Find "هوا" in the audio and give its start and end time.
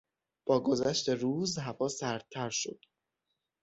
1.57-1.87